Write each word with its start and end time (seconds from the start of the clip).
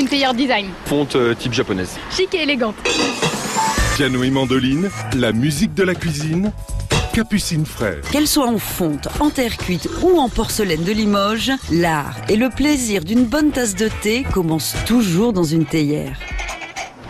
une 0.00 0.08
théière 0.08 0.34
design. 0.34 0.66
Fonte 0.86 1.14
euh, 1.16 1.34
type 1.34 1.52
japonaise. 1.52 1.98
Chic 2.10 2.34
et 2.34 2.42
élégante. 2.42 2.76
Piano 3.96 4.22
et 4.24 4.30
mandoline, 4.30 4.88
la 5.14 5.32
musique 5.32 5.74
de 5.74 5.82
la 5.82 5.94
cuisine. 5.94 6.52
Capucine 7.12 7.66
Frère. 7.66 8.00
Qu'elle 8.10 8.28
soit 8.28 8.46
en 8.46 8.58
fonte, 8.58 9.08
en 9.18 9.30
terre 9.30 9.56
cuite 9.56 9.88
ou 10.02 10.18
en 10.18 10.28
porcelaine 10.28 10.84
de 10.84 10.92
Limoges, 10.92 11.52
l'art 11.70 12.16
et 12.28 12.36
le 12.36 12.48
plaisir 12.48 13.04
d'une 13.04 13.24
bonne 13.24 13.50
tasse 13.50 13.74
de 13.74 13.88
thé 14.00 14.24
commencent 14.32 14.76
toujours 14.86 15.32
dans 15.32 15.44
une 15.44 15.66
théière 15.66 16.16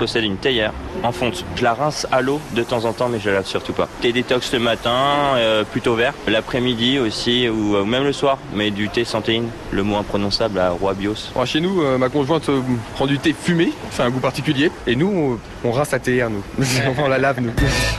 possède 0.01 0.25
une 0.25 0.39
théière 0.39 0.73
en 1.03 1.13
fonte. 1.13 1.45
Je 1.57 1.63
la 1.63 1.75
rince 1.75 2.07
à 2.13 2.21
l'eau 2.21 2.41
de 2.55 2.63
temps 2.63 2.85
en 2.85 2.93
temps, 2.93 3.09
mais 3.09 3.19
je 3.21 3.29
la 3.29 3.37
lave 3.37 3.47
surtout 3.47 3.73
pas. 3.73 3.89
Thé 4.01 4.13
détox 4.13 4.53
le 4.53 4.59
matin, 4.59 5.37
euh, 5.37 5.65
plutôt 5.65 5.95
vert. 5.95 6.15
L'après-midi 6.27 6.99
aussi, 6.99 7.49
ou 7.49 7.77
euh, 7.77 7.85
même 7.85 8.05
le 8.05 8.13
soir, 8.13 8.39
mais 8.55 8.71
du 8.71 8.89
thé 8.89 9.05
santéine, 9.05 9.49
le 9.71 9.83
mot 9.83 9.97
imprononçable 9.97 10.59
à 10.59 10.71
Roi 10.71 10.95
Bios. 10.95 11.31
chez 11.45 11.61
nous, 11.61 11.83
euh, 11.83 11.99
ma 11.99 12.09
conjointe 12.09 12.51
prend 12.95 13.07
du 13.07 13.19
thé 13.19 13.35
fumé, 13.39 13.73
c'est 13.91 14.03
un 14.03 14.11
goût 14.11 14.21
particulier. 14.21 14.71
Et 14.87 14.97
nous, 14.97 15.39
on, 15.65 15.73
rince 15.73 15.91
la 15.93 15.99
théière, 15.99 16.31
nous. 16.31 16.43
on 16.99 17.09
la 17.09 17.19
lave, 17.19 17.41
nous. 17.41 17.53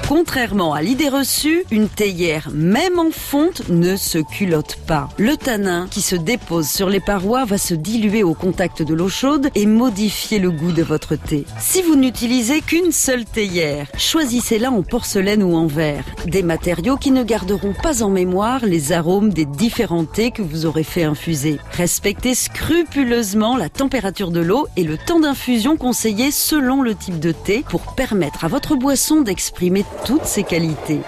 Contrairement 0.07 0.73
à 0.73 0.81
l'idée 0.81 1.09
reçue, 1.09 1.63
une 1.71 1.89
théière, 1.89 2.49
même 2.53 2.99
en 2.99 3.11
fonte, 3.11 3.69
ne 3.69 3.95
se 3.95 4.17
culotte 4.17 4.77
pas. 4.87 5.09
Le 5.17 5.37
tanin 5.37 5.87
qui 5.89 6.01
se 6.01 6.15
dépose 6.15 6.67
sur 6.67 6.89
les 6.89 6.99
parois 6.99 7.45
va 7.45 7.57
se 7.57 7.73
diluer 7.73 8.23
au 8.23 8.33
contact 8.33 8.81
de 8.81 8.93
l'eau 8.93 9.09
chaude 9.09 9.49
et 9.55 9.65
modifier 9.65 10.39
le 10.39 10.51
goût 10.51 10.71
de 10.71 10.83
votre 10.83 11.15
thé. 11.15 11.45
Si 11.59 11.81
vous 11.81 11.95
n'utilisez 11.95 12.61
qu'une 12.61 12.80
seule 12.89 13.25
théière, 13.25 13.87
choisissez-la 13.97 14.71
en 14.71 14.81
porcelaine 14.81 15.43
ou 15.43 15.55
en 15.55 15.67
verre. 15.67 16.03
Des 16.25 16.41
matériaux 16.41 16.97
qui 16.97 17.11
ne 17.11 17.23
garderont 17.23 17.73
pas 17.73 18.01
en 18.01 18.09
mémoire 18.09 18.65
les 18.65 18.91
arômes 18.91 19.31
des 19.31 19.45
différents 19.45 20.05
thés 20.05 20.31
que 20.31 20.41
vous 20.41 20.65
aurez 20.65 20.83
fait 20.83 21.03
infuser. 21.03 21.59
Respectez 21.73 22.33
scrupuleusement 22.33 23.57
la 23.57 23.69
température 23.69 24.31
de 24.31 24.39
l'eau 24.39 24.67
et 24.77 24.83
le 24.83 24.97
temps 24.97 25.19
d'infusion 25.19 25.77
conseillé 25.77 26.31
selon 26.31 26.81
le 26.81 26.95
type 26.95 27.19
de 27.19 27.31
thé 27.31 27.63
pour 27.69 27.93
permettre 27.93 28.45
à 28.45 28.47
votre 28.47 28.75
boisson 28.75 29.21
d'exprimer 29.21 29.85
toutes 30.05 30.25
ses 30.25 30.43
qualités. 30.43 31.01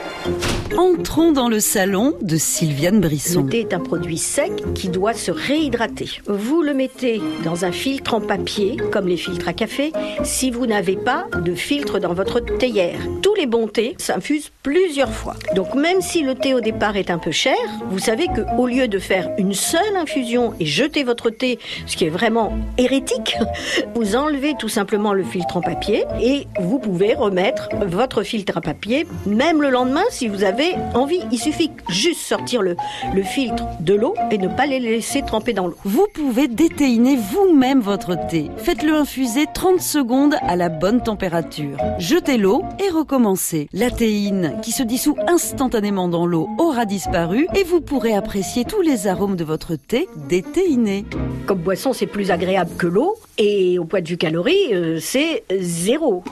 Entrons 0.78 1.32
dans 1.32 1.50
le 1.50 1.60
salon 1.60 2.16
de 2.22 2.36
Sylviane 2.36 3.00
Brisson. 3.00 3.44
Le 3.44 3.50
thé 3.50 3.60
est 3.60 3.74
un 3.76 3.80
produit 3.80 4.18
sec 4.18 4.52
qui 4.74 4.90
doit 4.90 5.14
se 5.14 5.30
réhydrater. 5.30 6.10
Vous 6.26 6.64
le 6.64 6.74
mettez 6.74 7.22
dans 7.44 7.64
un 7.64 7.72
filtre 7.72 8.16
en 8.16 8.22
papier, 8.22 8.78
comme 8.92 9.08
les 9.08 9.18
filtres 9.18 9.48
à 9.48 9.54
café, 9.54 9.94
si 10.24 10.50
vous 10.50 10.66
n'avez 10.66 10.96
pas 10.96 11.28
de 11.44 11.54
filtre 11.54 12.00
dans 12.00 12.14
votre 12.16 12.40
théière. 12.40 12.98
Tous 13.22 13.36
les 13.36 13.46
bons 13.46 13.68
thés 13.68 13.96
s'infusent 14.00 14.52
plusieurs 14.64 15.14
fois. 15.14 15.36
Donc 15.56 15.76
même 15.76 16.02
si 16.02 16.24
le 16.24 16.34
thé 16.34 16.56
au 16.56 16.60
départ 16.60 16.98
est 16.98 17.12
un 17.12 17.20
peu 17.20 17.32
cher, 17.32 17.56
vous 17.90 18.00
savez 18.00 18.26
que 18.28 18.42
au 18.58 18.66
lieu 18.66 18.88
de 18.88 18.98
faire 18.98 19.30
une 19.38 19.54
seule 19.54 19.96
infusion 19.96 20.56
et 20.60 20.66
jeter 20.66 21.04
votre 21.04 21.30
thé, 21.30 21.60
ce 21.86 21.98
qui 21.98 22.06
est 22.06 22.10
vraiment 22.10 22.58
hérétique, 22.80 23.38
vous 23.96 24.16
enlevez 24.16 24.56
tout 24.58 24.70
simplement 24.70 25.14
le 25.14 25.24
filtre 25.24 25.58
en 25.58 25.62
papier 25.62 26.06
et 26.20 26.48
vous 26.60 26.80
pouvez 26.80 27.14
remettre 27.14 27.70
votre 27.86 28.24
filtre 28.24 28.58
à 28.58 28.62
papier 28.62 29.06
même 29.28 29.62
le 29.62 29.70
lendemain 29.70 30.04
si 30.10 30.28
vous 30.28 30.44
avez 30.44 30.63
envie. 30.94 31.22
Il 31.32 31.40
suffit 31.40 31.72
juste 31.90 32.22
sortir 32.22 32.62
le, 32.62 32.76
le 33.14 33.24
filtre 33.24 33.66
de 33.80 33.94
l'eau 33.94 34.14
et 34.32 34.38
ne 34.38 34.48
pas 34.48 34.66
les 34.66 34.80
laisser 34.80 35.22
tremper 35.22 35.54
dans 35.54 35.68
l'eau. 35.68 35.78
Vous 35.84 36.08
pouvez 36.14 36.48
déthéiner 36.48 37.16
vous-même 37.16 37.80
votre 37.80 38.16
thé. 38.28 38.50
Faites-le 38.58 38.94
infuser 38.94 39.46
30 39.54 39.80
secondes 39.80 40.36
à 40.42 40.56
la 40.56 40.70
bonne 40.70 41.02
température. 41.02 41.78
Jetez 42.00 42.38
l'eau 42.38 42.64
et 42.80 42.90
recommencez. 42.90 43.68
La 43.74 43.92
théine, 43.92 44.60
qui 44.62 44.72
se 44.72 44.84
dissout 44.84 45.16
instantanément 45.28 46.08
dans 46.08 46.26
l'eau, 46.26 46.50
aura 46.60 46.86
disparu 46.86 47.48
et 47.56 47.64
vous 47.64 47.82
pourrez 47.82 48.14
apprécier 48.14 48.66
tous 48.66 48.82
les 48.82 49.08
arômes 49.08 49.36
de 49.36 49.44
votre 49.44 49.76
thé 49.76 50.08
déthéiné. 50.30 51.06
Comme 51.46 51.60
boisson, 51.60 51.94
c'est 51.94 52.08
plus 52.08 52.32
agréable 52.32 52.72
que 52.78 52.88
l'eau 52.88 53.16
et 53.38 53.80
au 53.80 53.86
point 53.86 54.02
de 54.02 54.08
vue 54.08 54.18
calories, 54.18 54.74
euh, 54.74 55.00
c'est 55.00 55.44
zéro. 55.60 56.24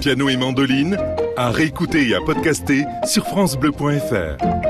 Piano 0.00 0.28
et 0.28 0.36
mandoline, 0.36 0.96
à 1.38 1.50
réécouter 1.50 2.08
et 2.08 2.14
à 2.16 2.20
podcaster 2.20 2.84
sur 3.04 3.24
FranceBleu.fr. 3.24 4.67